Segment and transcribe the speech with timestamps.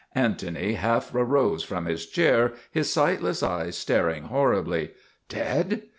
[0.15, 4.93] Antony half rose from his chair, his sightless eyes staring horribly."
[5.29, 5.83] Dead?